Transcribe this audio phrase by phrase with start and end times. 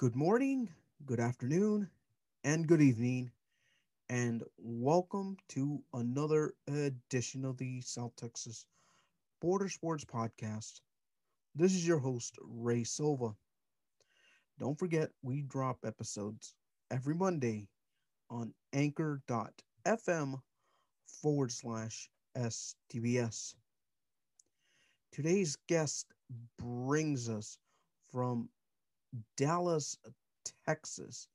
[0.00, 0.70] Good morning,
[1.04, 1.90] good afternoon,
[2.42, 3.32] and good evening,
[4.08, 8.64] and welcome to another edition of the South Texas
[9.42, 10.80] Border Sports Podcast.
[11.54, 13.34] This is your host, Ray Silva.
[14.58, 16.54] Don't forget, we drop episodes
[16.90, 17.68] every Monday
[18.30, 20.40] on anchor.fm
[21.20, 22.08] forward slash
[22.38, 23.54] STBS.
[25.12, 26.06] Today's guest
[26.56, 27.58] brings us
[28.10, 28.48] from
[29.36, 29.96] Dallas,
[30.66, 31.28] Texas.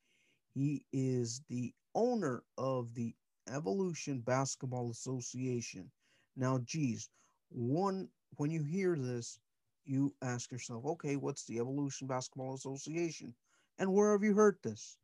[0.53, 3.13] He is the owner of the
[3.49, 5.91] Evolution Basketball Association.
[6.35, 7.09] Now, geez,
[7.49, 9.39] one when you hear this,
[9.85, 13.33] you ask yourself, okay, what's the Evolution Basketball Association?
[13.77, 14.97] And where have you heard this?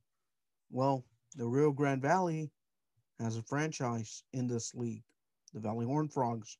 [0.69, 2.51] Well, the Rio Grande Valley
[3.19, 5.03] has a franchise in this league,
[5.53, 6.57] the Valley Horned Frogs.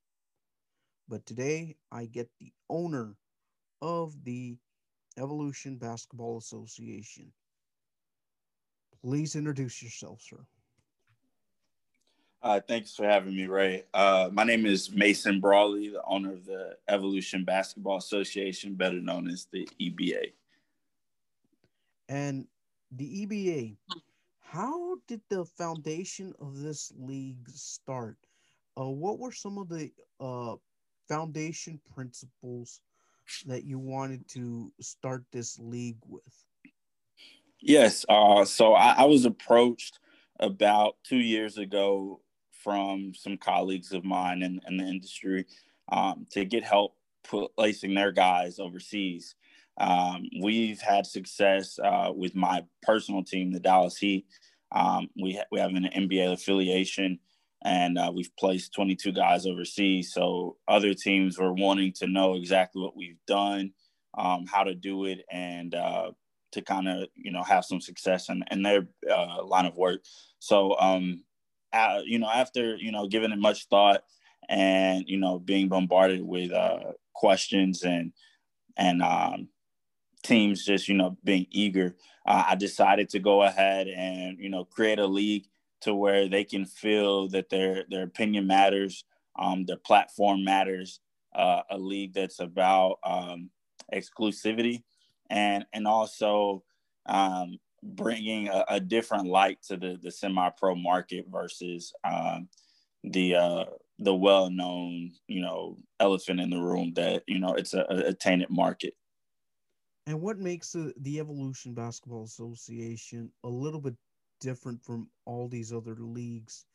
[1.08, 3.16] But today I get the owner
[3.82, 4.58] of the
[5.18, 7.32] Evolution Basketball Association.
[9.02, 10.46] Please introduce yourself, sir.
[12.44, 13.84] Uh, thanks for having me, Ray.
[13.94, 19.30] Uh, my name is Mason Brawley, the owner of the Evolution Basketball Association, better known
[19.30, 20.34] as the EBA.
[22.10, 22.48] And
[22.92, 23.76] the EBA,
[24.40, 28.18] how did the foundation of this league start?
[28.80, 30.56] Uh, what were some of the uh,
[31.08, 32.82] foundation principles
[33.48, 36.46] that you wanted to start this league with?
[37.60, 38.06] Yes.
[38.10, 40.00] Uh, so I, I was approached
[40.40, 42.22] about two years ago
[42.52, 45.46] from some colleagues of mine in, in the industry
[45.92, 46.96] um, to get help
[47.58, 49.36] placing their guys overseas.
[49.80, 54.26] Um, we've had success uh, with my personal team, the Dallas Heat.
[54.72, 57.20] Um, we, ha- we have an NBA affiliation
[57.64, 60.14] and uh, we've placed 22 guys overseas.
[60.14, 63.74] So other teams were wanting to know exactly what we've done,
[64.18, 66.12] um, how to do it, and uh,
[66.54, 70.02] to kind of you know have some success in, in their uh, line of work.
[70.40, 71.24] So um,
[72.06, 74.04] you know after you know giving it much thought
[74.50, 78.12] and you know being bombarded with uh, questions and
[78.78, 79.50] and um,
[80.24, 81.96] teams just you know being eager,
[82.26, 85.46] uh, I decided to go ahead and you know create a league
[85.82, 89.06] to where they can feel that their their opinion matters,
[89.38, 91.00] um, their platform matters.
[91.34, 93.50] Uh, a league that's about um,
[93.94, 94.84] exclusivity
[95.30, 96.62] and and also
[97.08, 102.48] um, bringing a, a, different light to the the semi pro market versus um,
[103.04, 103.66] the uh,
[104.00, 108.14] the well known you know elephant in the room that you know it's a, a
[108.14, 108.94] tainted market.
[110.08, 113.96] And what makes the, the Evolution Basketball Association a little bit
[114.42, 116.66] different from all these other leagues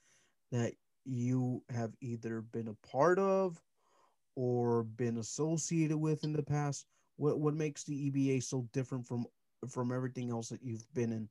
[0.51, 0.73] that
[1.05, 3.61] you have either been a part of
[4.35, 6.87] or been associated with in the past?
[7.17, 9.27] What what makes the EBA so different from
[9.69, 11.29] from everything else that you've been in?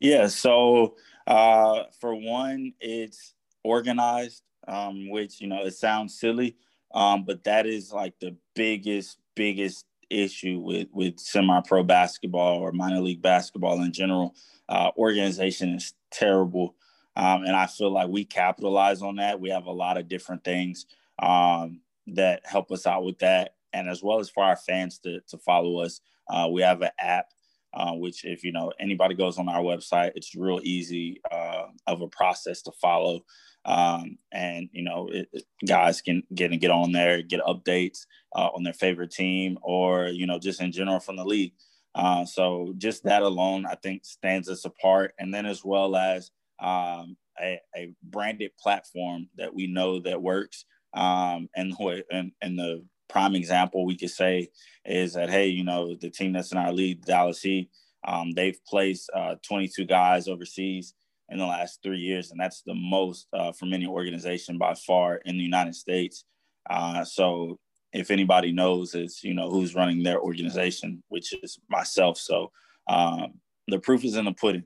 [0.00, 0.96] Yeah, so
[1.26, 6.56] uh, for one, it's organized, um, which you know it sounds silly,
[6.92, 12.72] um, but that is like the biggest biggest issue with with semi pro basketball or
[12.72, 14.34] minor league basketball in general.
[14.68, 16.76] Uh, organization is terrible,
[17.16, 19.40] um, and I feel like we capitalize on that.
[19.40, 20.86] We have a lot of different things
[21.20, 25.20] um, that help us out with that, and as well as for our fans to
[25.28, 26.00] to follow us.
[26.28, 27.26] Uh, we have an app.
[27.72, 32.00] Uh, which if you know anybody goes on our website it's real easy uh, of
[32.00, 33.24] a process to follow
[33.64, 35.28] um, and you know it,
[35.66, 40.06] guys can get and get on there get updates uh, on their favorite team or
[40.06, 41.52] you know just in general from the league.
[41.94, 45.12] Uh, so just that alone i think stands us apart.
[45.18, 50.66] And then as well as um, a, a, branded platform that we know that works
[50.94, 51.74] um, and,
[52.12, 54.48] and and the prime example we could say
[54.84, 57.68] is that hey you know the team that's in our league dallas heat
[58.06, 60.94] um, they've placed uh, 22 guys overseas
[61.30, 65.16] in the last three years, and that's the most uh, from any organization by far
[65.24, 66.24] in the United States.
[66.68, 67.58] Uh, so
[67.92, 72.18] if anybody knows, it's you know who's running their organization, which is myself.
[72.18, 72.50] So
[72.88, 73.34] um,
[73.68, 74.64] the proof is in the pudding.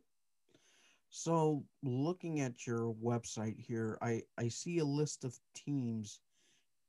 [1.10, 6.20] So looking at your website here, I I see a list of teams,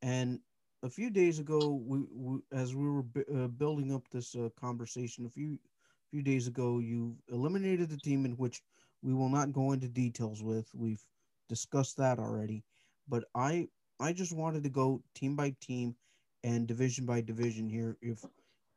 [0.01, 0.39] and
[0.83, 4.49] a few days ago, we, we as we were b- uh, building up this uh,
[4.59, 5.59] conversation, a few
[6.11, 8.61] few days ago, you eliminated the team in which
[9.05, 10.67] we will not go into details with.
[10.73, 11.03] We've
[11.47, 12.63] discussed that already.
[13.07, 13.67] But I
[13.99, 15.95] I just wanted to go team by team
[16.43, 18.25] and division by division here if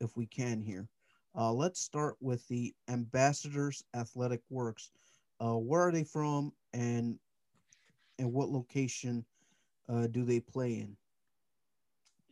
[0.01, 0.87] if we can here.
[1.35, 4.91] Uh, let's start with the Ambassadors Athletic Works.
[5.41, 7.19] Uh, where are they from and
[8.19, 9.25] and what location
[9.89, 10.95] uh, do they play in?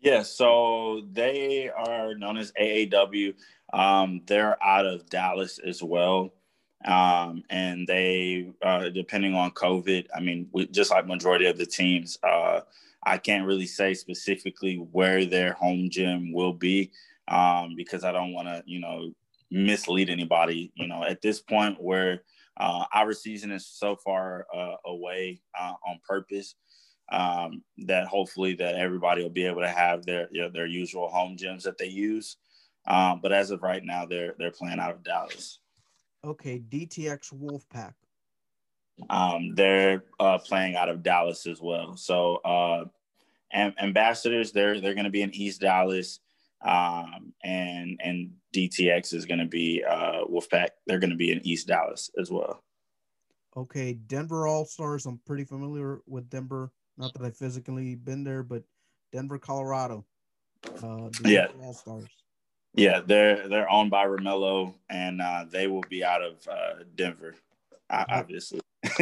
[0.01, 3.35] Yeah, so they are known as AAW.
[3.73, 6.35] Um, they're out of Dallas as well.
[6.87, 11.67] Um, and they, uh, depending on COVID, I mean, we, just like majority of the
[11.67, 12.61] teams, uh,
[13.03, 16.93] I can't really say specifically where their home gym will be
[17.29, 19.11] um, because I don't want to, you know,
[19.51, 20.73] mislead anybody.
[20.77, 22.23] You know, at this point where
[22.57, 26.55] uh, our season is so far uh, away uh, on purpose
[27.11, 31.09] um, that hopefully that everybody will be able to have their you know, their usual
[31.09, 32.37] home gyms that they use.
[32.87, 35.59] Um, but as of right now, they're they're playing out of Dallas.
[36.27, 37.95] Okay, DTX Wolfpack.
[39.11, 41.97] Um, they're uh, playing out of Dallas as well.
[41.97, 42.85] So uh,
[43.55, 46.21] ambassadors, they're they're going to be in East Dallas,
[46.65, 50.69] um, and and DTX is going to be uh, Wolfpack.
[50.87, 52.65] They're going to be in East Dallas as well.
[53.57, 55.07] Okay, Denver All Stars.
[55.07, 56.73] I'm pretty familiar with Denver.
[56.99, 58.63] Not that I've physically been there, but
[59.13, 60.05] Denver, Colorado.
[60.83, 62.09] Uh, yeah, All Stars.
[62.77, 67.35] Yeah, they're they're owned by Romello, and uh, they will be out of uh, Denver,
[67.91, 68.61] obviously.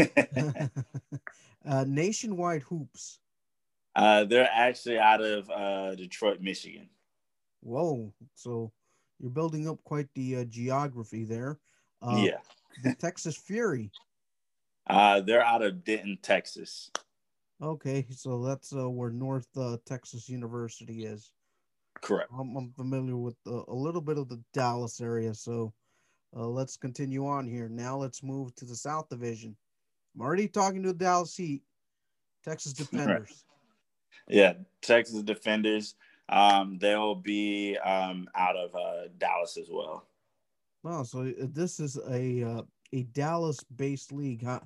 [1.69, 3.19] uh, nationwide hoops.
[3.97, 6.89] Uh, they're actually out of uh, Detroit, Michigan.
[7.63, 8.13] Whoa!
[8.35, 8.73] So
[9.19, 11.59] you're building up quite the uh, geography there.
[12.03, 12.39] Yeah.
[12.83, 13.91] the Texas Fury.
[14.87, 16.91] Uh, they're out of Denton, Texas.
[17.63, 21.31] Okay, so that's uh, where North uh, Texas University is.
[22.05, 22.31] Correct.
[22.39, 25.73] I'm, I'm familiar with uh, a little bit of the Dallas area, so
[26.37, 27.67] uh, let's continue on here.
[27.67, 29.57] Now let's move to the South Division.
[30.15, 31.63] I'm already talking to the Dallas Heat,
[32.45, 33.47] Texas Defenders.
[34.29, 34.37] Right.
[34.37, 34.53] Yeah,
[34.83, 35.95] Texas Defenders.
[36.29, 40.05] Um, they'll be um, out of uh, Dallas as well.
[40.83, 42.63] Wow, so uh, this is a uh,
[42.93, 44.45] a Dallas-based league.
[44.45, 44.63] How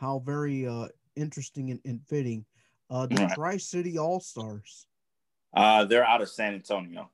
[0.00, 2.46] how very uh, interesting and, and fitting.
[2.88, 3.34] Uh, the right.
[3.34, 4.87] Tri City All Stars.
[5.54, 7.10] Uh, they're out of San Antonio.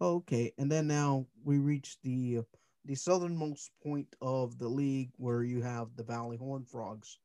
[0.00, 2.40] Okay, and then now we reach the
[2.86, 7.18] the southernmost point of the league where you have the Valley Horned Frogs,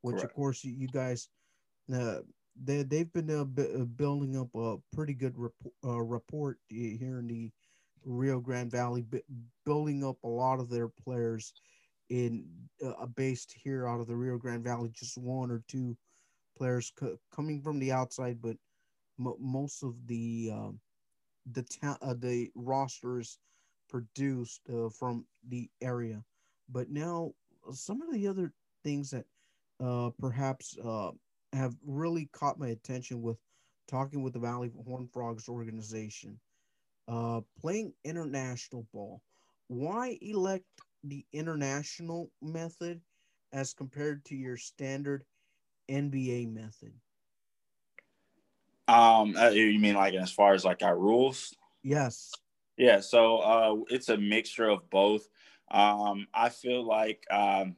[0.00, 0.30] which Correct.
[0.30, 1.28] of course you, guys
[1.92, 2.20] uh,
[2.62, 5.52] they they've been uh, b- uh, building up a pretty good rep-
[5.84, 7.50] uh, report here in the
[8.04, 9.22] Rio Grande Valley, b-
[9.66, 11.52] building up a lot of their players
[12.10, 12.46] in
[12.84, 14.90] uh, based here out of the Rio Grande Valley.
[14.94, 15.96] Just one or two
[16.56, 18.56] players co- coming from the outside, but
[19.18, 20.80] m- most of the um,
[21.46, 23.38] the ta- uh, the rosters
[23.88, 26.24] produced uh, from the area.
[26.68, 27.34] But now
[27.72, 28.52] some of the other
[28.84, 29.26] things that
[29.80, 31.12] uh, perhaps uh,
[31.52, 33.38] have really caught my attention with
[33.88, 36.40] talking with the Valley Horned Frogs organization.
[37.08, 39.22] Uh, playing international ball.
[39.68, 40.66] Why elect
[41.02, 43.02] the international method
[43.52, 45.24] as compared to your standard
[45.88, 46.94] NBA method?
[48.86, 51.54] Um, uh, you mean like as far as like our rules?
[51.82, 52.32] Yes.
[52.76, 53.00] Yeah.
[53.00, 55.28] So uh, it's a mixture of both.
[55.70, 57.76] Um, I feel like um,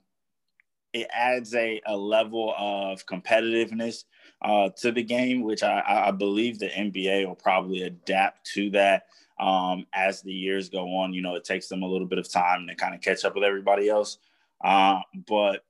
[0.93, 4.05] it adds a, a level of competitiveness
[4.43, 9.05] uh, to the game, which I, I, believe the NBA will probably adapt to that
[9.41, 11.13] um, as the years go on.
[11.13, 13.35] You know, it takes them a little bit of time to kind of catch up
[13.35, 14.19] with everybody else.
[14.63, 15.65] Uh, but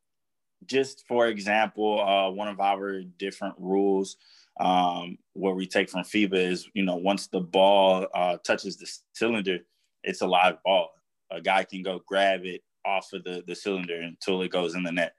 [0.64, 4.16] just for example, uh, one of our different rules
[4.60, 8.90] um, where we take from FIBA is, you know, once the ball uh, touches the
[9.12, 9.58] cylinder,
[10.02, 10.90] it's a live ball.
[11.30, 14.82] A guy can go grab it off of the, the cylinder until it goes in
[14.82, 15.14] the net.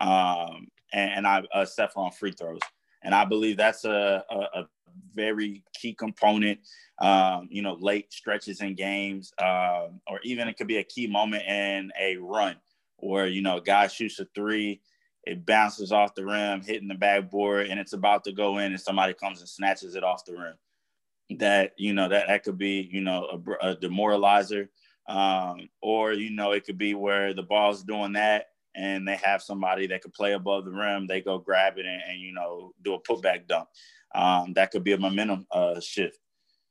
[0.00, 2.60] Um, and, and I uh, set on free throws.
[3.02, 4.68] And I believe that's a, a, a
[5.14, 6.60] very key component,
[7.00, 11.06] um, you know, late stretches in games, uh, or even it could be a key
[11.06, 12.56] moment in a run
[12.96, 14.80] where, you know, a guy shoots a three,
[15.28, 18.80] it bounces off the rim, hitting the backboard, and it's about to go in, and
[18.80, 21.38] somebody comes and snatches it off the rim.
[21.38, 24.68] That, you know, that, that could be, you know, a, a demoralizer.
[25.08, 28.46] Um, or, you know, it could be where the ball's doing that
[28.78, 32.00] and they have somebody that could play above the rim, they go grab it and,
[32.08, 33.68] and you know do a putback dunk.
[34.14, 36.18] Um, that could be a momentum uh, shift.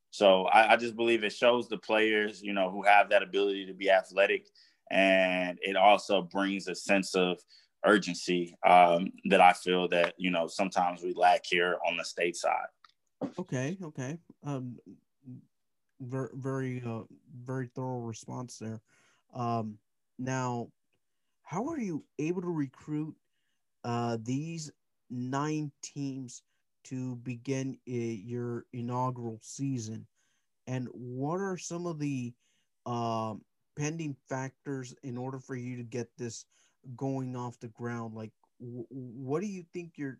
[0.10, 3.68] So I, I, just believe it shows the players, you know, who have that ability
[3.68, 4.48] to be athletic,
[4.90, 7.38] and it also brings a sense of
[7.86, 12.36] urgency um, that I feel that you know sometimes we lack here on the state
[12.36, 12.68] side.
[13.40, 14.78] Okay, okay, um,
[16.02, 17.04] very very uh,
[17.46, 18.82] very thorough response there.
[19.34, 19.78] Um,
[20.20, 20.70] now,
[21.44, 23.16] how are you able to recruit
[23.84, 24.72] uh, these
[25.10, 26.44] nine teams
[26.86, 30.06] to begin uh, your inaugural season?
[30.68, 32.34] And what are some of the
[32.86, 33.36] uh,
[33.78, 36.46] pending factors in order for you to get this
[36.96, 38.14] going off the ground?
[38.14, 40.20] Like, what do you think your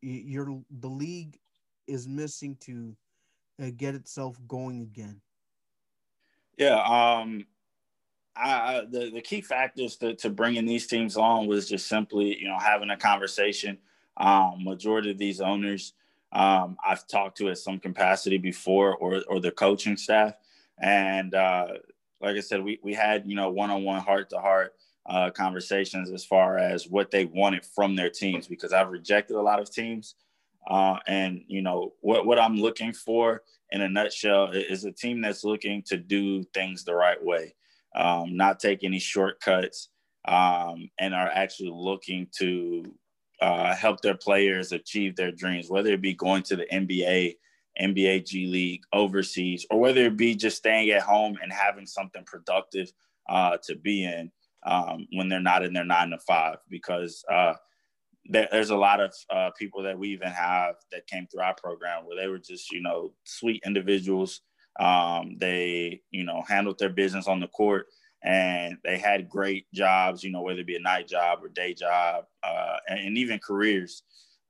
[0.00, 1.38] your the league
[1.86, 2.96] is missing to
[3.62, 5.20] uh, get itself going again?
[6.56, 7.46] Yeah, um,
[8.36, 12.48] I, the the key factors to, to bringing these teams on was just simply you
[12.48, 13.78] know having a conversation.
[14.16, 15.94] Um, majority of these owners
[16.32, 20.34] um, I've talked to at some capacity before, or or the coaching staff,
[20.78, 21.68] and uh,
[22.20, 24.74] like I said, we we had you know one on one heart to heart
[25.34, 29.60] conversations as far as what they wanted from their teams because I've rejected a lot
[29.60, 30.14] of teams,
[30.68, 35.20] uh, and you know what what I'm looking for in a nutshell is a team
[35.20, 37.54] that's looking to do things the right way
[37.94, 39.88] um, not take any shortcuts,
[40.26, 42.84] um, and are actually looking to
[43.40, 47.36] uh, help their players achieve their dreams, whether it be going to the NBA,
[47.80, 52.24] NBA G League, overseas, or whether it be just staying at home and having something
[52.24, 52.92] productive
[53.28, 54.30] uh, to be in
[54.68, 56.58] um, when they're not in their nine to five.
[56.68, 57.54] Because uh,
[58.26, 61.54] there, there's a lot of uh, people that we even have that came through our
[61.54, 64.42] program where they were just, you know, sweet individuals
[64.78, 67.86] um, they, you know, handled their business on the court
[68.22, 71.74] and they had great jobs, you know, whether it be a night job or day
[71.74, 74.02] job, uh, and, and, even careers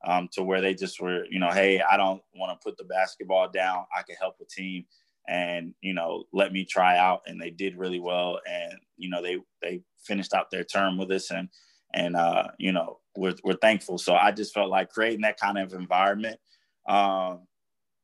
[0.05, 2.83] um, to where they just were, you know, hey, I don't want to put the
[2.83, 3.85] basketball down.
[3.95, 4.85] I can help a team
[5.29, 7.21] and, you know, let me try out.
[7.27, 8.39] And they did really well.
[8.49, 11.49] And, you know, they, they finished out their term with us and,
[11.93, 13.97] and, uh, you know, we're, we're thankful.
[13.97, 16.39] So I just felt like creating that kind of environment
[16.87, 17.41] um,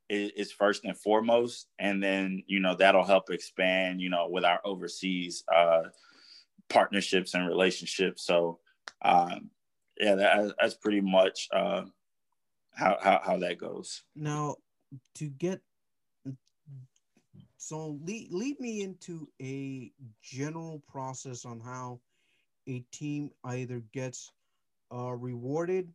[0.10, 4.60] is, first and foremost, and then you know that'll help expand, you know, with our
[4.64, 5.84] overseas uh,
[6.70, 8.26] partnerships and relationships.
[8.26, 8.60] So,
[9.02, 9.50] um,
[10.00, 11.84] yeah, that, that's pretty much uh,
[12.74, 14.04] how, how how that goes.
[14.16, 14.58] Now,
[15.16, 15.62] to get
[17.66, 19.92] so lead lead me into a
[20.22, 22.00] general process on how
[22.68, 24.32] a team either gets
[24.94, 25.92] uh, rewarded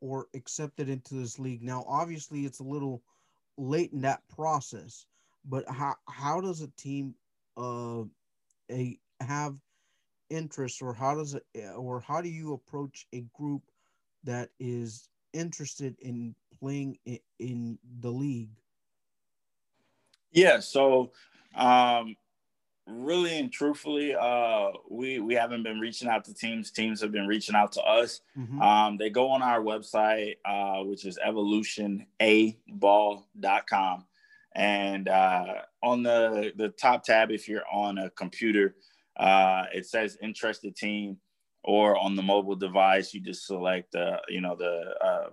[0.00, 1.62] or accepted into this league.
[1.62, 3.02] Now, obviously, it's a little
[3.58, 5.04] late in that process.
[5.44, 7.14] But how how does a team
[7.58, 8.04] uh
[8.70, 9.56] a have
[10.30, 11.44] interest or how does it
[11.76, 13.62] or how do you approach a group
[14.24, 18.56] that is interested in playing in, in the league?
[20.32, 21.12] Yeah, so
[21.54, 22.16] um
[22.90, 26.70] really and truthfully, uh, we we haven't been reaching out to teams.
[26.70, 28.22] Teams have been reaching out to us.
[28.36, 28.60] Mm-hmm.
[28.60, 34.04] Um, they go on our website, uh, which is evolutionaball.com.
[34.52, 38.74] And uh, on the, the top tab, if you're on a computer,
[39.16, 41.18] uh, it says interested team,
[41.62, 45.28] or on the mobile device, you just select the, you know, the uh,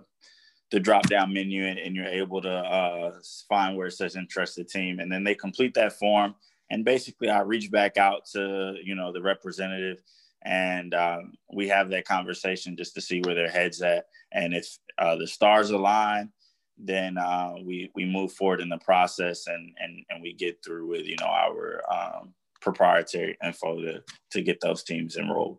[0.70, 3.12] the drop down menu and, and, you're able to uh,
[3.48, 5.00] find where it says interested team.
[5.00, 6.34] And then they complete that form.
[6.70, 10.02] And basically I reach back out to you know the representative
[10.42, 14.06] and um, we have that conversation just to see where their heads at.
[14.32, 16.30] And if uh, the stars align
[16.78, 20.86] then uh, we we move forward in the process and and and we get through
[20.86, 25.58] with you know our um, proprietary info to to get those teams enrolled.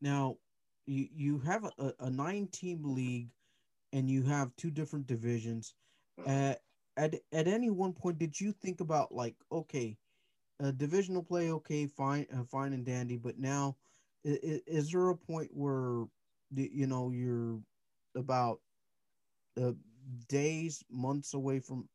[0.00, 0.36] Now
[0.86, 3.28] you you have a, a nine team league
[3.92, 5.74] and you have two different divisions
[6.26, 6.54] uh,
[6.96, 9.96] at at any one point did you think about like okay
[10.62, 13.16] uh, divisional play, okay, fine, uh, fine and dandy.
[13.16, 13.76] But now,
[14.24, 16.04] is, is, there a point where
[16.54, 17.60] you know you're
[18.16, 18.60] about
[19.60, 19.72] uh,
[20.28, 21.88] days, months away from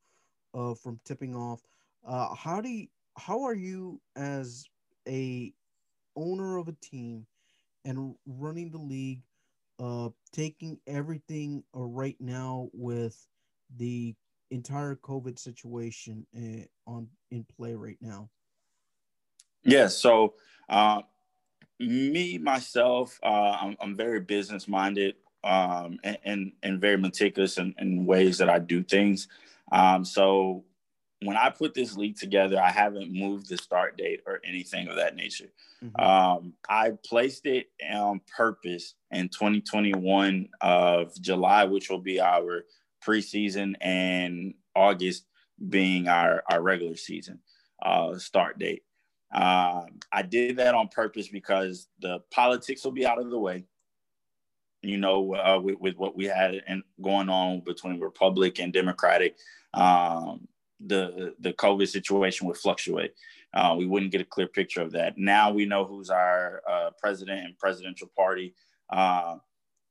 [0.53, 1.61] uh, from tipping off?
[2.07, 4.65] Uh, how do you, how are you as
[5.07, 5.53] a
[6.15, 7.25] owner of a team
[7.85, 9.21] and running the league,
[9.79, 13.25] uh, taking everything uh, right now with
[13.77, 14.15] the
[14.51, 18.29] entire COVID situation uh, on in play right now?
[19.63, 19.87] Yeah.
[19.87, 20.35] So,
[20.69, 21.01] uh,
[21.79, 27.73] me myself, uh, I'm, I'm, very business minded um, and, and, and very meticulous in,
[27.79, 29.27] in, ways that I do things.
[29.71, 30.63] Um, so
[31.25, 34.95] when I put this league together, I haven't moved the start date or anything of
[34.95, 35.51] that nature.
[35.83, 36.01] Mm-hmm.
[36.01, 42.65] Um, I placed it on purpose in 2021 of July, which will be our
[43.05, 45.25] preseason, and August
[45.69, 47.39] being our, our regular season
[47.81, 48.83] uh, start date.
[49.33, 53.65] Um, I did that on purpose because the politics will be out of the way.
[54.81, 59.37] You know, uh, with, with, what we had and going on between Republic and Democratic,
[59.73, 60.45] um,
[60.85, 63.13] the the COVID situation would fluctuate.
[63.53, 65.17] Uh, we wouldn't get a clear picture of that.
[65.17, 68.55] Now we know who's our uh, president and presidential party.
[68.89, 69.35] Uh,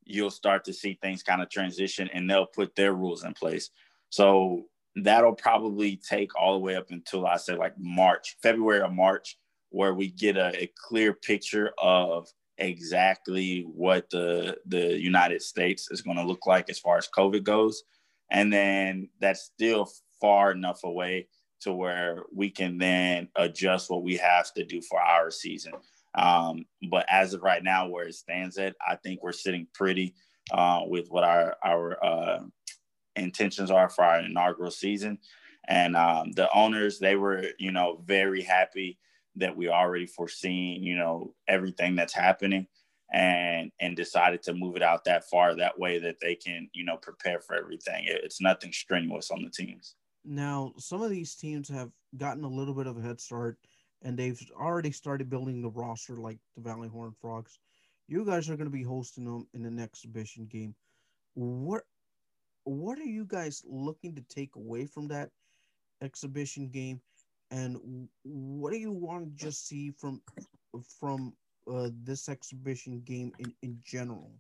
[0.05, 3.71] you'll start to see things kind of transition, and they'll put their rules in place.
[4.11, 8.91] So that'll probably take all the way up until I say like March, February or
[8.91, 9.39] March,
[9.71, 16.03] where we get a, a clear picture of exactly what the the United States is
[16.03, 17.85] going to look like as far as COVID goes,
[18.31, 19.89] and then that's still
[20.23, 21.29] far enough away
[21.61, 25.73] to where we can then adjust what we have to do for our season.
[26.15, 30.15] Um, but as of right now, where it stands at, I think we're sitting pretty
[30.51, 32.41] uh, with what our our uh,
[33.17, 35.19] intentions are for our inaugural season.
[35.69, 38.99] And um, the owners, they were, you know, very happy
[39.37, 42.67] that we already foreseen, you know, everything that's happening
[43.13, 46.85] and and decided to move it out that far that way that they can, you
[46.85, 48.05] know, prepare for everything.
[48.07, 49.95] It's nothing strenuous on the teams.
[50.25, 53.59] Now, some of these teams have gotten a little bit of a head start
[54.03, 57.59] and they've already started building the roster like the Valley Horned Frogs.
[58.09, 60.75] You guys are going to be hosting them in an exhibition game.
[61.35, 61.83] What
[62.65, 65.31] what are you guys looking to take away from that
[66.01, 67.01] exhibition game
[67.51, 70.21] and what do you want to just see from
[71.01, 71.33] from
[71.71, 74.31] uh, this exhibition game in, in general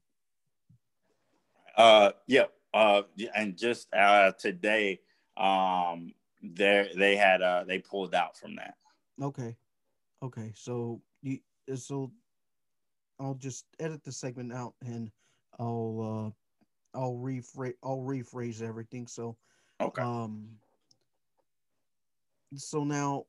[1.77, 3.03] uh yeah uh
[3.35, 4.99] and just uh today
[5.37, 6.13] um
[6.43, 8.75] there they had uh they pulled out from that.
[9.21, 9.57] Okay.
[10.23, 10.53] Okay.
[10.55, 11.39] So you
[11.75, 12.11] so
[13.21, 15.11] i'll just edit the segment out and
[15.59, 16.35] i'll
[16.97, 19.07] uh i'll rephrase i'll rephrase everything.
[19.07, 19.37] So
[19.81, 20.03] okay.
[20.03, 20.49] um
[22.57, 23.25] so now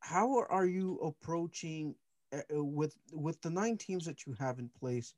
[0.00, 1.94] how are you approaching
[2.32, 5.14] uh, with with the nine teams that you have in place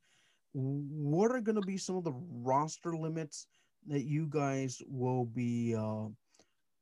[0.53, 3.47] what are going to be some of the roster limits
[3.87, 6.09] that you guys will be uh, uh,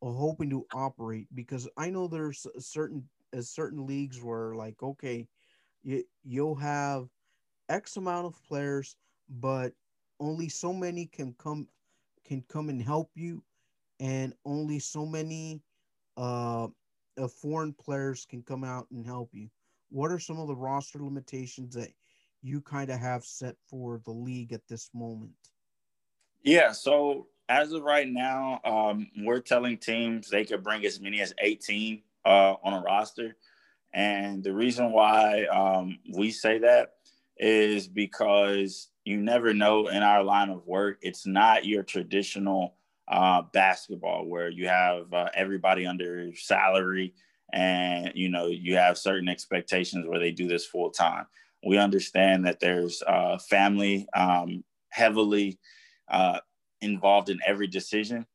[0.01, 3.03] hoping to operate because i know there's certain
[3.35, 5.27] uh, certain leagues where like okay
[5.83, 7.07] you, you'll have
[7.69, 8.95] x amount of players
[9.39, 9.74] but
[10.19, 11.67] only so many can come
[12.25, 13.43] can come and help you
[14.00, 15.62] and only so many
[16.17, 16.67] uh,
[17.41, 19.50] foreign players can come out and help you.
[19.89, 21.89] What are some of the roster limitations that
[22.41, 25.33] you kind of have set for the league at this moment?
[26.45, 31.21] Yeah, so as of right now, um, we're telling teams they could bring as many
[31.21, 33.37] as 18 uh, on a roster.
[33.93, 36.93] And the reason why um, we say that
[37.39, 42.75] is because you never know in our line of work, it's not your traditional
[43.10, 47.15] uh, basketball where you have uh, everybody under salary
[47.53, 51.25] and you know you have certain expectations where they do this full time
[51.65, 55.60] we understand that there's uh, family um, heavily
[56.10, 56.39] uh,
[56.82, 58.26] involved in every decision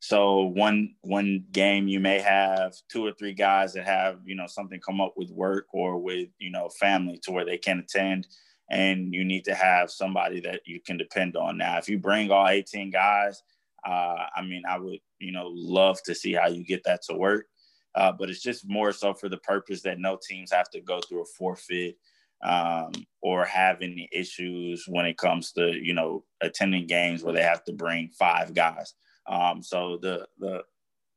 [0.00, 4.46] so one one game you may have two or three guys that have you know
[4.46, 8.26] something come up with work or with you know family to where they can attend
[8.70, 12.30] and you need to have somebody that you can depend on now if you bring
[12.30, 13.42] all 18 guys
[13.84, 17.14] uh, I mean, I would, you know, love to see how you get that to
[17.14, 17.46] work.
[17.94, 21.00] Uh, but it's just more so for the purpose that no teams have to go
[21.00, 21.96] through a forfeit
[22.42, 27.42] um, or have any issues when it comes to, you know, attending games where they
[27.42, 28.94] have to bring five guys.
[29.26, 30.62] Um, so the the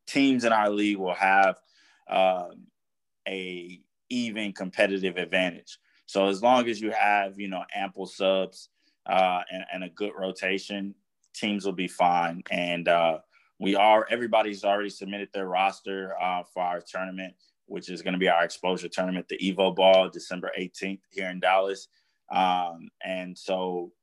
[0.07, 1.57] teams in our league will have
[2.09, 2.67] um,
[3.27, 3.79] a
[4.09, 5.77] even competitive advantage.
[6.05, 8.69] So as long as you have, you know, ample subs
[9.05, 10.93] uh, and, and a good rotation,
[11.33, 12.43] teams will be fine.
[12.51, 13.19] And uh,
[13.59, 17.35] we are everybody's already submitted their roster uh, for our tournament,
[17.71, 21.39] which is going to be our exposure tournament, the Evo Ball, December 18th here in
[21.39, 21.87] Dallas.
[22.29, 23.93] Um, and so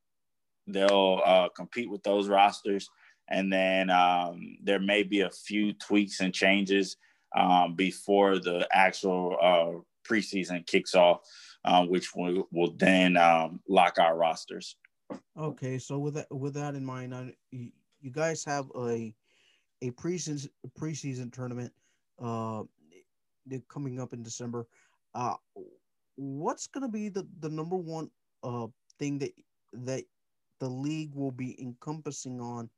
[0.65, 2.89] they'll uh, compete with those rosters.
[3.29, 6.97] And then um, there may be a few tweaks and changes
[7.37, 11.19] um, before the actual uh, preseason kicks off,
[11.63, 14.75] uh, which will, will then um, lock our rosters.
[15.39, 19.13] Okay, so with that with that in mind, I, you guys have a
[19.81, 21.73] a preseason preseason tournament
[22.21, 22.61] uh
[23.69, 24.67] coming up in December.
[25.13, 25.35] Uh
[26.15, 28.09] what's going to be the the number one
[28.43, 28.67] uh
[28.99, 29.31] thing that
[29.73, 30.03] that
[30.59, 32.69] the league will be encompassing on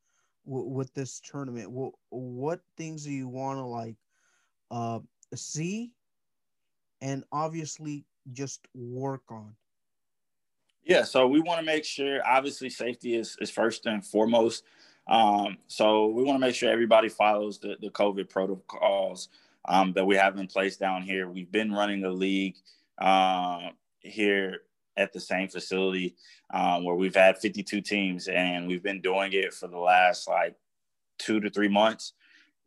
[0.46, 1.70] w- with this tournament?
[1.70, 3.96] What what things do you want to like
[4.70, 5.00] uh
[5.34, 5.92] see
[7.00, 9.54] and obviously just work on?
[10.84, 14.64] Yeah, so we want to make sure, obviously, safety is, is first and foremost.
[15.06, 19.28] Um, so we want to make sure everybody follows the, the COVID protocols
[19.66, 21.28] um, that we have in place down here.
[21.28, 22.56] We've been running a league
[22.98, 23.70] uh,
[24.00, 24.62] here
[24.96, 26.16] at the same facility
[26.52, 30.54] um, where we've had 52 teams, and we've been doing it for the last like
[31.18, 32.12] two to three months.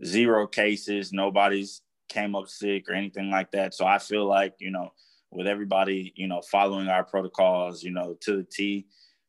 [0.04, 3.74] Zero cases, nobody's came up sick or anything like that.
[3.74, 4.92] So I feel like, you know,
[5.32, 8.86] with everybody, you know, following our protocols, you know, to the T,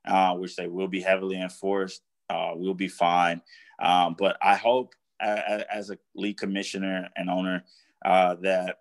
[0.07, 2.02] uh, which they will be heavily enforced.
[2.29, 3.40] Uh, we'll be fine.
[3.81, 7.64] Um, but I hope, as a league commissioner and owner,
[8.05, 8.79] uh, that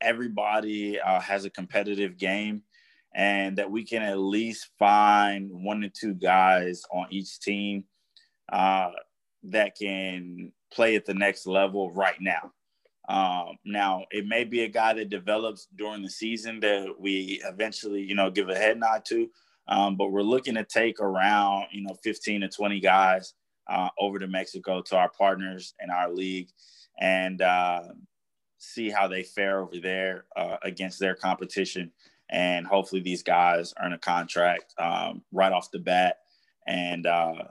[0.00, 2.62] everybody uh, has a competitive game
[3.14, 7.84] and that we can at least find one or two guys on each team
[8.52, 8.90] uh,
[9.42, 12.52] that can play at the next level right now.
[13.08, 18.02] Um, now it may be a guy that develops during the season that we eventually,
[18.02, 19.28] you know, give a head nod to.
[19.68, 23.34] Um, but we're looking to take around, you know, 15 to 20 guys
[23.68, 26.48] uh, over to Mexico to our partners in our league
[26.98, 27.82] and uh,
[28.58, 31.92] see how they fare over there uh, against their competition.
[32.28, 36.18] And hopefully these guys earn a contract um, right off the bat.
[36.66, 37.44] And uh,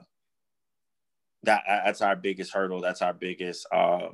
[1.44, 2.80] that that's our biggest hurdle.
[2.80, 4.08] That's our biggest uh,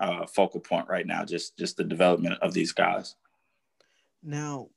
[0.00, 1.24] uh, focal point right now.
[1.24, 3.16] Just just the development of these guys.
[4.22, 4.68] Now,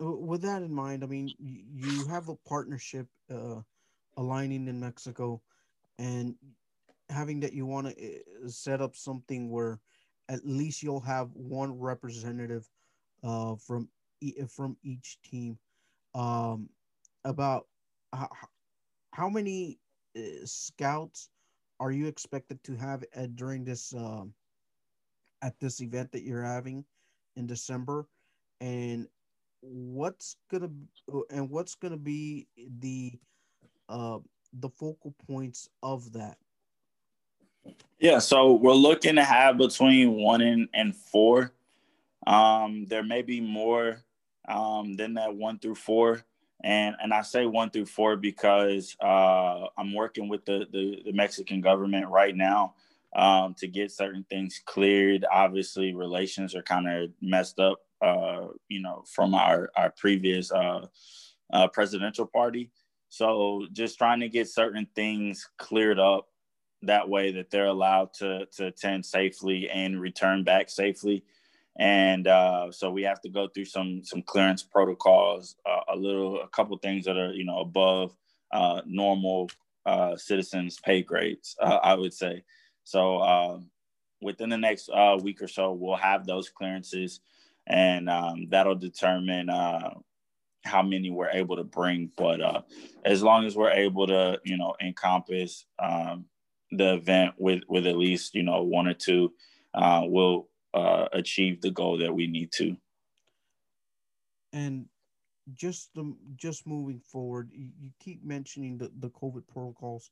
[0.00, 3.60] with that in mind, I mean, you have a partnership uh,
[4.16, 5.40] aligning in Mexico,
[6.00, 6.34] and
[7.10, 9.78] having that you want to eh, set up something where
[10.28, 12.66] at least you'll have one representative
[13.22, 13.88] uh, from
[14.48, 15.58] from each team.
[16.14, 16.68] Um,
[17.24, 17.66] about
[18.12, 18.28] how,
[19.12, 19.78] how many
[20.16, 21.28] uh, scouts
[21.78, 24.32] are you expected to have during this um,
[25.42, 26.84] at this event that you're having
[27.36, 28.06] in December,
[28.60, 29.06] and
[29.60, 30.70] what's gonna
[31.30, 32.46] and what's gonna be
[32.80, 33.12] the
[33.88, 34.18] uh,
[34.52, 36.38] the focal points of that?
[37.98, 41.52] Yeah, so we're looking to have between one and, and four.
[42.26, 44.02] Um, there may be more
[44.48, 46.24] um, than that one through four.
[46.62, 51.12] And and I say one through four because uh, I'm working with the, the, the
[51.12, 52.74] Mexican government right now
[53.16, 55.24] um, to get certain things cleared.
[55.30, 60.86] Obviously, relations are kind of messed up, uh, you know, from our our previous uh,
[61.52, 62.70] uh, presidential party.
[63.10, 66.28] So just trying to get certain things cleared up
[66.82, 71.24] that way that they're allowed to to attend safely and return back safely.
[71.78, 76.40] And uh, so we have to go through some some clearance protocols uh, a little
[76.40, 78.16] a couple things that are you know above
[78.52, 79.50] uh, normal
[79.84, 82.44] uh, citizens pay grades uh, i would say.
[82.84, 83.70] So um,
[84.22, 87.20] within the next uh, week or so we'll have those clearances
[87.66, 89.50] and um, that'll determine
[90.64, 92.64] how many we're able to bring but
[93.04, 96.26] as long as we're able to you know encompass um,
[96.72, 99.32] the event with with at least you know one or two,
[99.74, 102.76] uh, will uh, achieve the goal that we need to.
[104.52, 104.86] And
[105.54, 110.10] just the, just moving forward, you, you keep mentioning the, the COVID protocols.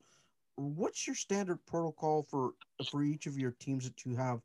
[0.57, 2.53] What's your standard protocol for
[2.91, 4.41] for each of your teams that you have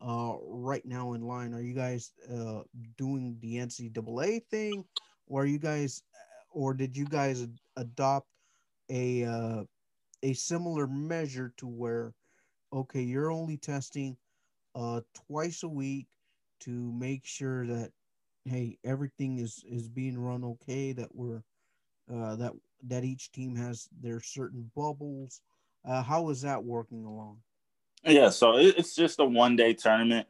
[0.00, 1.52] uh, right now in line?
[1.52, 2.62] Are you guys uh,
[2.96, 4.84] doing the NCAA thing,
[5.28, 6.02] or you guys,
[6.50, 8.26] or did you guys adopt
[8.90, 9.62] a uh,
[10.22, 12.12] a similar measure to where,
[12.72, 14.16] okay, you're only testing
[14.74, 16.06] uh, twice a week
[16.60, 17.92] to make sure that
[18.44, 21.42] hey everything is is being run okay that we're
[22.12, 22.52] uh, that
[22.86, 25.40] that each team has their certain bubbles?
[25.84, 27.38] Uh, how is that working along?
[28.04, 30.26] Yeah so it's just a one day tournament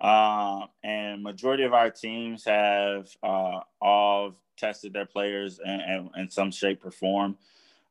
[0.00, 6.30] uh, and majority of our teams have uh, all tested their players in, in, in
[6.30, 7.36] some shape or form.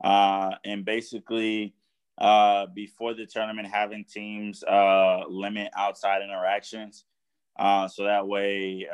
[0.04, 1.74] Uh, and basically
[2.20, 7.06] uh, before the tournament having teams uh, limit outside interactions
[7.58, 8.88] uh, so that way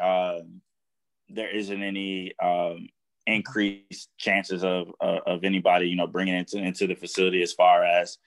[1.30, 2.88] there isn't any um,
[3.28, 7.84] increased chances of, of, of anybody you know bringing into into the facility as far
[7.84, 8.18] as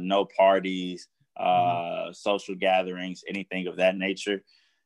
[0.00, 1.08] no parties
[1.40, 2.12] mm-hmm.
[2.12, 4.42] social gatherings anything of that nature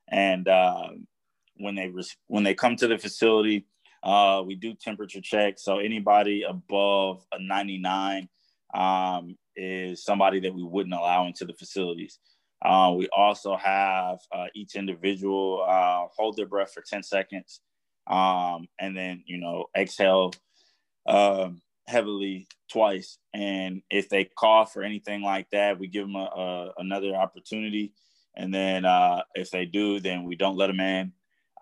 [0.09, 1.07] and um,
[1.57, 3.67] when they res- when they come to the facility
[4.05, 5.64] uh, we do temperature checks.
[5.64, 8.29] So anybody above a 99
[8.75, 12.19] um, is somebody that we wouldn't allow into the facilities.
[12.62, 17.61] Uh, we also have uh, each individual uh, hold their breath for 10 seconds
[18.07, 20.33] um, and then, you know, exhale
[21.07, 23.18] um, heavily twice.
[23.33, 27.92] And if they cough or anything like that, we give them a, a, another opportunity.
[28.37, 31.12] And then uh, if they do, then we don't let them in.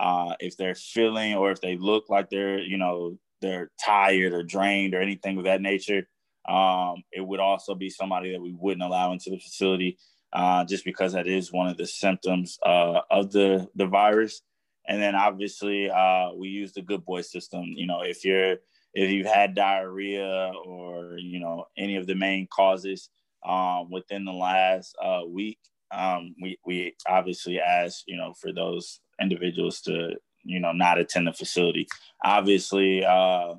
[0.01, 4.43] Uh, if they're feeling or if they look like they're, you know, they're tired or
[4.43, 6.09] drained or anything of that nature,
[6.49, 9.99] um, it would also be somebody that we wouldn't allow into the facility
[10.33, 14.43] uh, just because that is one of the symptoms uh, of the, the virus.
[14.89, 17.65] And then obviously uh, we use the good boy system.
[17.77, 18.57] You know, if you're
[18.95, 23.09] if you've had diarrhea or you know any of the main causes
[23.47, 25.59] um, within the last uh, week,
[25.93, 30.11] um, we we obviously ask you know for those individuals to
[30.45, 31.87] you know not attend the facility.
[32.25, 33.55] Obviously, uh,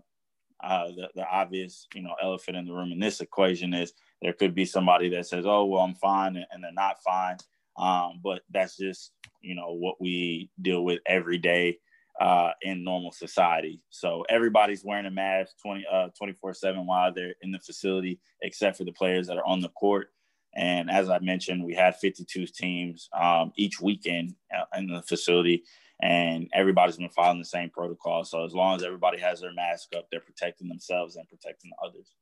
[0.63, 4.33] uh, the, the obvious you know elephant in the room in this equation is there
[4.33, 7.37] could be somebody that says, "Oh, well, I'm fine," and they're not fine.
[7.75, 11.79] Um, but that's just you know what we deal with every day.
[12.19, 13.81] Uh, in normal society.
[13.89, 18.77] So everybody's wearing a mask 20, uh, 24 7 while they're in the facility, except
[18.77, 20.09] for the players that are on the court.
[20.55, 25.63] And as I mentioned, we had 52 teams um, each weekend uh, in the facility,
[26.01, 28.23] and everybody's been following the same protocol.
[28.23, 31.87] So as long as everybody has their mask up, they're protecting themselves and protecting the
[31.87, 32.13] others.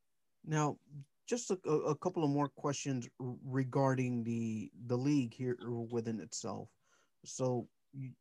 [0.45, 0.77] Now,
[1.27, 5.57] just a, a couple of more questions regarding the the league here
[5.89, 6.69] within itself.
[7.25, 8.11] So, you,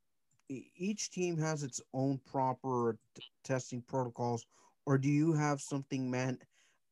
[0.76, 4.46] each team has its own proper t- testing protocols,
[4.86, 6.38] or do you have something man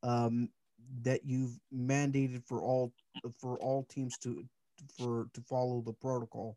[0.02, 0.48] um,
[1.02, 2.92] that you've mandated for all
[3.40, 4.44] for all teams to
[4.96, 6.56] for to follow the protocol?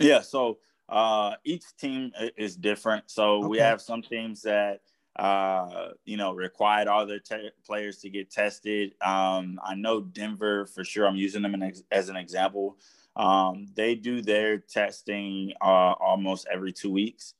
[0.00, 3.10] Yeah, so uh, each team is different.
[3.10, 3.46] So okay.
[3.46, 4.80] we have some teams that
[5.16, 8.94] uh, you know required all their te- players to get tested.
[9.00, 11.06] Um, I know Denver for sure.
[11.06, 12.76] I'm using them ex- as an example.
[13.16, 17.34] Um, they do their testing uh, almost every two weeks.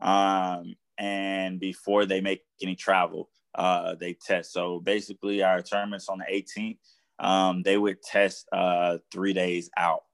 [0.00, 4.52] Um, and before they make any travel, uh, they test.
[4.52, 6.78] So basically, our tournament's on the 18th.
[7.18, 10.04] Um, they would test uh, three days out.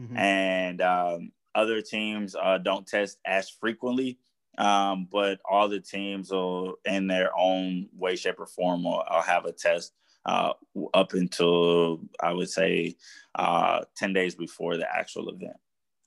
[0.00, 0.16] Mm-hmm.
[0.16, 4.18] And um, other teams uh, don't test as frequently,
[4.58, 9.22] um, but all the teams will, in their own way, shape, or form, will, will
[9.22, 9.92] have a test
[10.26, 10.52] uh,
[10.94, 12.96] up until I would say
[13.34, 15.56] uh, ten days before the actual event.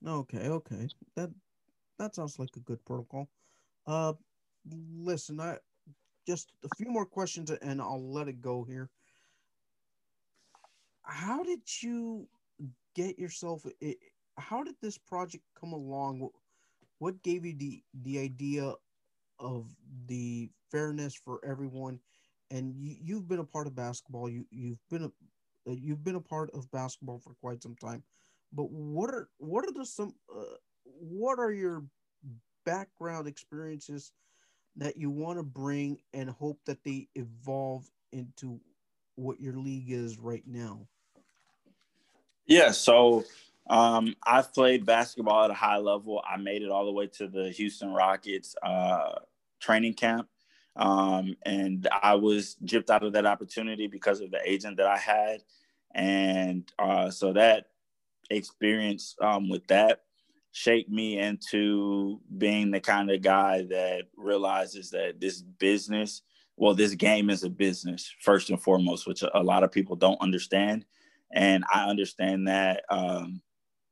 [0.06, 1.30] Okay, okay, that
[2.00, 3.30] that sounds like a good protocol.
[3.86, 4.14] Uh,
[4.96, 5.58] listen, I
[6.28, 8.90] just a few more questions and I'll let it go here.
[11.04, 12.28] How did you
[12.96, 13.66] get yourself?
[14.38, 16.30] How did this project come along?
[17.00, 18.74] What gave you the the idea
[19.40, 19.68] of
[20.08, 22.00] the fairness for everyone
[22.52, 24.30] and you, you've been a part of basketball.
[24.30, 25.12] You you've been a
[25.70, 28.04] uh, you've been a part of basketball for quite some time.
[28.54, 31.84] But what are what are the some uh, what are your
[32.66, 34.12] background experiences
[34.76, 38.60] that you want to bring and hope that they evolve into
[39.16, 40.88] what your league is right now?
[42.46, 43.26] Yeah, so
[43.70, 46.22] um, I've played basketball at a high level.
[46.28, 49.16] I made it all the way to the Houston Rockets uh,
[49.60, 50.30] training camp.
[50.78, 54.98] Um, and I was gypped out of that opportunity because of the agent that I
[54.98, 55.44] had.
[55.94, 57.66] And uh, so that
[58.30, 60.02] experience um, with that
[60.52, 66.22] shaped me into being the kind of guy that realizes that this business,
[66.56, 70.22] well, this game is a business first and foremost, which a lot of people don't
[70.22, 70.86] understand.
[71.32, 73.42] And I understand that um,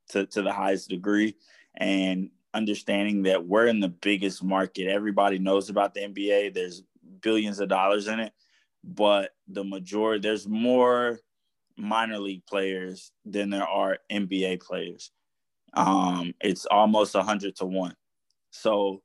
[0.10, 1.36] to, to the highest degree.
[1.78, 4.88] And understanding that we're in the biggest market.
[4.88, 6.54] Everybody knows about the NBA.
[6.54, 6.84] There's
[7.22, 8.34] billions of dollars in it,
[8.84, 11.20] but the majority there's more
[11.78, 15.12] minor league players than there are NBA players.
[15.74, 17.96] Um, it's almost hundred to one.
[18.52, 19.02] So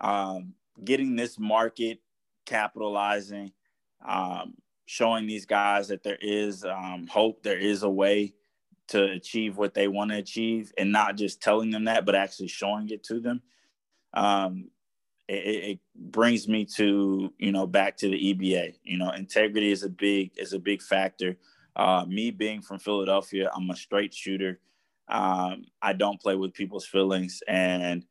[0.00, 1.98] um, getting this market,
[2.46, 3.52] capitalizing,
[4.06, 4.54] um,
[4.86, 8.34] showing these guys that there is um, hope, there is a way
[8.92, 12.48] to achieve what they want to achieve and not just telling them that, but actually
[12.48, 13.42] showing it to them.
[14.14, 14.68] Um,
[15.28, 19.82] it, it, brings me to, you know, back to the EBA, you know, integrity is
[19.82, 21.36] a big, is a big factor.
[21.74, 24.60] Uh, me being from Philadelphia, I'm a straight shooter.
[25.08, 27.42] Um, I don't play with people's feelings.
[27.48, 28.04] And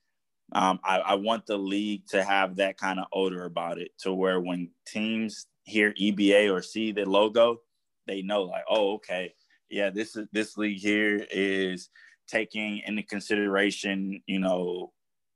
[0.51, 4.13] um, I, I want the league to have that kind of odor about it to
[4.13, 7.61] where when teams hear EBA or see the logo,
[8.07, 9.33] they know like, oh, okay,
[9.71, 11.89] yeah, this is this league here is
[12.27, 14.91] taking into consideration, you know,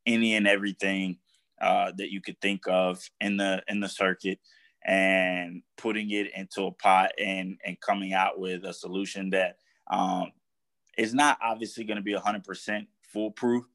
[0.05, 1.17] any and everything
[1.61, 4.39] uh, that you could think of in the in the circuit
[4.85, 9.57] and putting it into a pot and and coming out with a solution that
[9.89, 10.31] um,
[10.97, 13.65] is not obviously going to be 100% foolproof,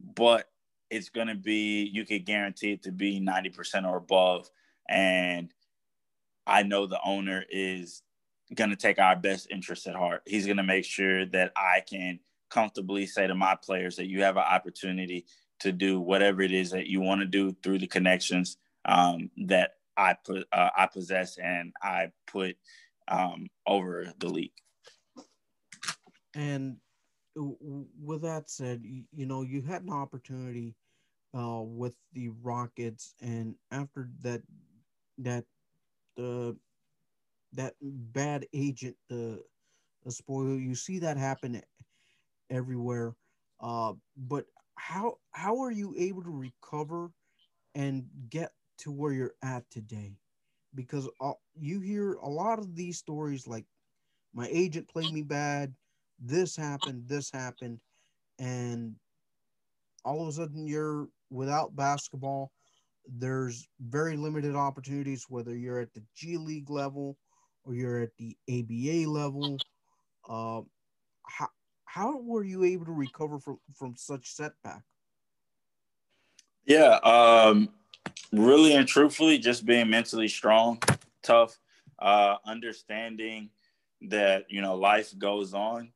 [0.00, 0.48] but
[0.90, 4.48] it's going to be you could guarantee it to be 90% or above.
[4.88, 5.52] And
[6.46, 8.02] I know the owner is
[8.54, 10.22] going to take our best interests at heart.
[10.26, 14.22] He's going to make sure that I can comfortably say to my players that you
[14.22, 15.26] have an opportunity
[15.60, 19.72] to do whatever it is that you want to do through the connections um, that
[19.96, 22.56] I put uh, I possess and I put
[23.08, 24.52] um, over the league.
[26.34, 26.76] And
[27.34, 30.74] with that said, you know you had an opportunity
[31.36, 34.42] uh, with the Rockets, and after that,
[35.18, 35.44] that
[36.16, 36.52] the uh,
[37.52, 39.42] that bad agent the
[40.04, 41.62] the spoil you see that happen
[42.50, 43.14] everywhere.
[43.60, 44.44] Uh but
[44.76, 47.10] how how are you able to recover
[47.74, 50.12] and get to where you're at today?
[50.74, 53.64] Because uh, you hear a lot of these stories like
[54.34, 55.74] my agent played me bad.
[56.20, 57.08] This happened.
[57.08, 57.80] This happened.
[58.38, 58.96] And
[60.04, 62.52] all of a sudden you're without basketball.
[63.08, 67.16] There's very limited opportunities, whether you're at the G League level
[67.66, 69.58] or you're at the ABA level.
[70.28, 70.62] Uh,
[71.28, 71.48] how,
[71.84, 74.82] how were you able to recover from, from such setback?
[76.64, 77.68] Yeah, um,
[78.32, 80.80] really and truthfully, just being mentally strong,
[81.22, 81.56] tough,
[81.98, 83.50] uh, understanding
[84.02, 85.92] that you know life goes on,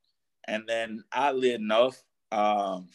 [0.46, 2.88] and then oddly enough, um,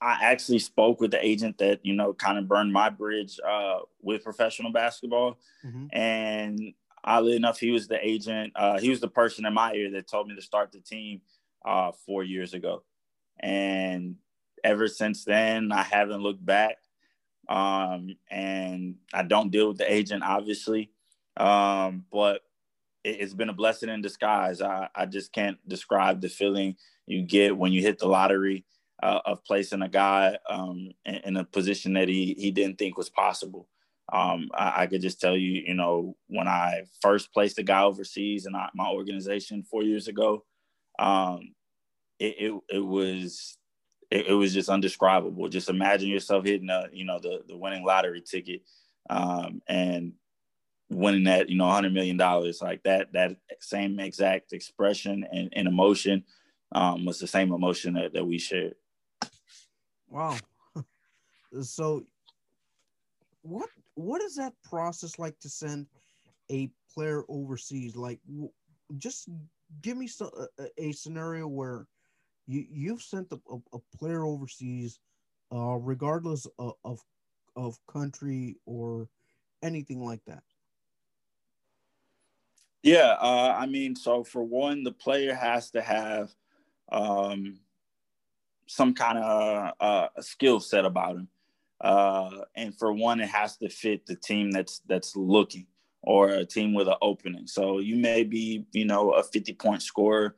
[0.00, 3.78] I actually spoke with the agent that you know kind of burned my bridge uh,
[4.02, 5.86] with professional basketball, mm-hmm.
[5.90, 8.52] and oddly enough, he was the agent.
[8.56, 11.20] Uh, he was the person in my ear that told me to start the team
[11.64, 12.82] uh, four years ago,
[13.40, 14.16] and
[14.64, 16.76] ever since then, I haven't looked back.
[17.48, 20.90] Um, and I don't deal with the agent, obviously,
[21.36, 22.40] um, but
[23.04, 24.62] it, has been a blessing in disguise.
[24.62, 28.64] I, I just can't describe the feeling you get when you hit the lottery
[29.02, 32.96] uh, of placing a guy um, in, in, a position that he he didn't think
[32.96, 33.68] was possible.
[34.12, 37.82] Um, I, I, could just tell you, you know, when I first placed a guy
[37.82, 40.44] overseas in my organization four years ago,
[40.98, 41.54] um,
[42.18, 43.56] it, it, it was
[44.10, 45.48] it, it, was just undescribable.
[45.48, 48.62] Just imagine yourself hitting a, you know, the the winning lottery ticket,
[49.08, 50.12] um, and
[50.90, 52.60] winning that, you know, hundred million dollars.
[52.60, 56.24] Like that that same exact expression and, and emotion
[56.72, 58.74] um, was the same emotion that, that we shared.
[60.08, 60.36] Wow.
[61.62, 62.04] so,
[63.42, 65.86] what what is that process like to send
[66.50, 67.96] a player overseas?
[67.96, 68.20] Like,
[68.98, 69.28] just
[69.82, 71.86] give me some, a, a scenario where
[72.46, 73.38] you you've sent a,
[73.72, 74.98] a, player overseas,
[75.52, 77.00] uh, regardless of, of
[77.56, 79.08] of country or
[79.62, 80.42] anything like that.
[82.82, 86.34] Yeah, uh, I mean, so for one, the player has to have
[86.92, 87.60] um,
[88.66, 91.28] some kind of uh, a skill set about him,
[91.80, 95.66] uh, and for one, it has to fit the team that's that's looking
[96.02, 97.46] or a team with an opening.
[97.46, 100.36] So you may be, you know, a 50 point scorer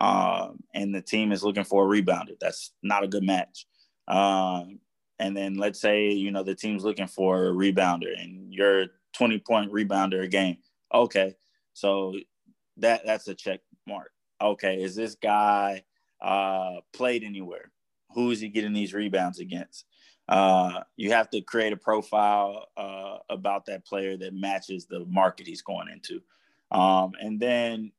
[0.00, 2.38] um, and the team is looking for a rebounder.
[2.40, 3.66] That's not a good match.
[4.08, 4.80] Um,
[5.18, 9.38] and then let's say you know the team's looking for a rebounder, and you're 20
[9.38, 10.58] point rebounder a game.
[10.92, 11.34] Okay,
[11.72, 12.14] so
[12.76, 14.10] that that's a check mark.
[14.40, 15.84] Okay, is this guy
[16.20, 17.72] uh, played anywhere?
[18.14, 19.86] Who is he getting these rebounds against?
[20.28, 25.46] Uh, you have to create a profile uh, about that player that matches the market
[25.46, 26.20] he's going into.
[26.70, 27.92] Um, and then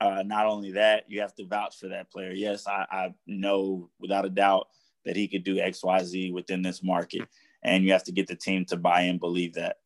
[0.00, 2.32] uh, not only that, you have to vouch for that player.
[2.32, 4.68] Yes, I, I know without a doubt
[5.04, 7.28] that he could do X, Y, Z within this market,
[7.62, 9.76] and you have to get the team to buy and believe that.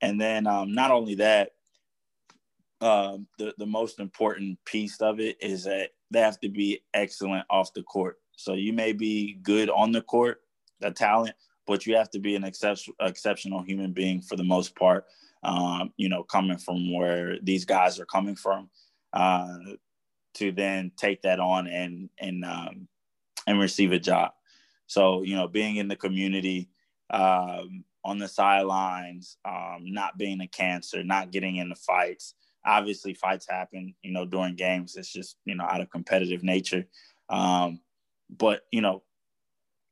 [0.00, 1.50] And then um, not only that,
[2.80, 7.46] um, the the most important piece of it is that they have to be excellent
[7.48, 8.18] off the court.
[8.36, 10.42] So you may be good on the court,
[10.84, 11.34] the talent,
[11.66, 15.06] but you have to be an excep- exceptional human being for the most part.
[15.42, 18.70] Um, you know, coming from where these guys are coming from
[19.12, 19.58] uh,
[20.34, 22.88] to then take that on and and um,
[23.46, 24.32] and receive a job.
[24.86, 26.70] So you know, being in the community,
[27.10, 32.34] um, on the sidelines, um, not being a cancer, not getting into fights.
[32.66, 33.94] Obviously, fights happen.
[34.02, 36.86] You know, during games, it's just you know out of competitive nature.
[37.28, 37.80] Um,
[38.30, 39.02] but you know,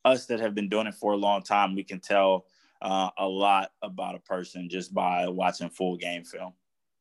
[0.05, 2.47] us that have been doing it for a long time, we can tell
[2.81, 6.53] uh, a lot about a person just by watching full game film.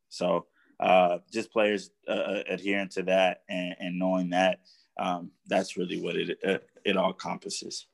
[0.09, 0.45] So
[0.79, 4.59] uh, just players uh, uh, adhering to that and, and knowing that
[4.97, 7.87] um, that's really what it uh, it all encompasses.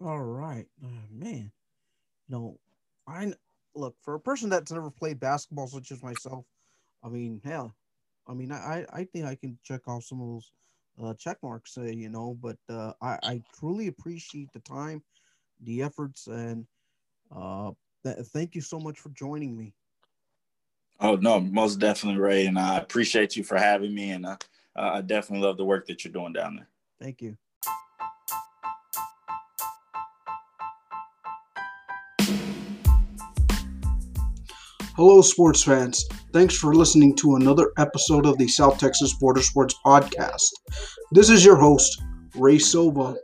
[0.00, 1.50] All right, uh, man.
[2.28, 2.58] No,
[3.06, 3.32] I
[3.74, 6.44] look for a person that's never played basketball, such as myself.
[7.02, 7.74] I mean, hell,
[8.26, 10.52] I mean, I I think I can check off some of those
[11.02, 12.36] uh, check marks, uh, you know.
[12.40, 15.02] But uh, I I truly appreciate the time,
[15.60, 16.66] the efforts, and
[17.34, 17.72] uh,
[18.04, 19.74] th- thank you so much for joining me.
[21.00, 24.36] Oh no, most definitely, Ray, and I appreciate you for having me, and uh,
[24.76, 26.68] I definitely love the work that you're doing down there.
[27.00, 27.36] Thank you.
[35.04, 36.06] Hello, sports fans.
[36.32, 40.48] Thanks for listening to another episode of the South Texas Border Sports Podcast.
[41.10, 42.00] This is your host,
[42.36, 43.16] Ray Silva.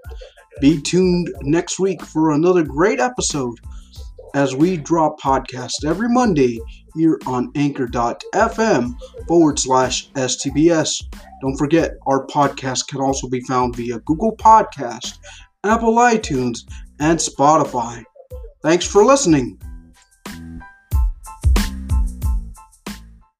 [0.60, 3.60] Be tuned next week for another great episode
[4.34, 6.58] as we drop podcasts every Monday
[6.96, 8.94] here on anchor.fm
[9.28, 11.04] forward slash STBS.
[11.42, 15.18] Don't forget, our podcast can also be found via Google Podcast,
[15.62, 16.68] Apple iTunes,
[16.98, 18.02] and Spotify.
[18.64, 19.60] Thanks for listening.